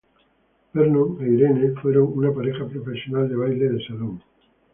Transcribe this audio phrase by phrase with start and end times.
[0.73, 4.19] Vernon e Irene fueron una pareja profesional de baile de salón.